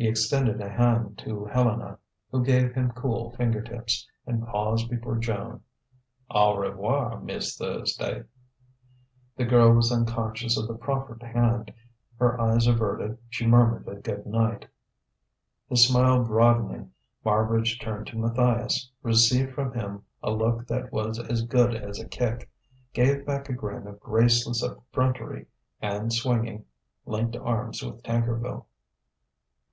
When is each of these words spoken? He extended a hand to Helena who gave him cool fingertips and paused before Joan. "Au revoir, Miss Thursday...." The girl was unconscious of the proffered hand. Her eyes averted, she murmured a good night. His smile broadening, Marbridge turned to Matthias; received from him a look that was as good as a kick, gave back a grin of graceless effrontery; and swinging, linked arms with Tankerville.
He 0.00 0.06
extended 0.06 0.60
a 0.60 0.70
hand 0.70 1.18
to 1.26 1.46
Helena 1.46 1.98
who 2.30 2.44
gave 2.44 2.72
him 2.74 2.92
cool 2.92 3.32
fingertips 3.32 4.06
and 4.28 4.46
paused 4.46 4.88
before 4.88 5.18
Joan. 5.18 5.62
"Au 6.30 6.56
revoir, 6.56 7.20
Miss 7.20 7.56
Thursday...." 7.56 8.22
The 9.36 9.44
girl 9.44 9.72
was 9.72 9.90
unconscious 9.90 10.56
of 10.56 10.68
the 10.68 10.74
proffered 10.76 11.24
hand. 11.24 11.74
Her 12.16 12.40
eyes 12.40 12.68
averted, 12.68 13.18
she 13.28 13.44
murmured 13.44 13.88
a 13.88 13.96
good 13.96 14.24
night. 14.24 14.66
His 15.68 15.88
smile 15.88 16.22
broadening, 16.24 16.92
Marbridge 17.24 17.80
turned 17.80 18.06
to 18.06 18.18
Matthias; 18.18 18.92
received 19.02 19.52
from 19.52 19.72
him 19.74 20.04
a 20.22 20.30
look 20.30 20.64
that 20.68 20.92
was 20.92 21.18
as 21.18 21.42
good 21.42 21.74
as 21.74 21.98
a 21.98 22.06
kick, 22.06 22.48
gave 22.92 23.26
back 23.26 23.48
a 23.48 23.52
grin 23.52 23.88
of 23.88 23.98
graceless 23.98 24.62
effrontery; 24.62 25.48
and 25.82 26.12
swinging, 26.12 26.66
linked 27.04 27.34
arms 27.34 27.82
with 27.82 28.00
Tankerville. 28.04 28.66